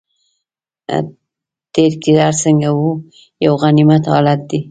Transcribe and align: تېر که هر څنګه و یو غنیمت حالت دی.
تېر 1.73 1.91
که 2.01 2.11
هر 2.23 2.33
څنګه 2.43 2.69
و 2.79 2.83
یو 3.45 3.53
غنیمت 3.63 4.03
حالت 4.13 4.39
دی. 4.49 4.59